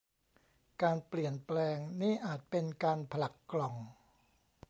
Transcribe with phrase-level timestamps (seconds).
[0.81, 3.75] การเปลี่ยนแปลง นี่อาจเป็น การผลักกล่อง